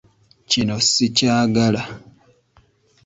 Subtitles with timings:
[0.49, 1.81] Kino sikyagala.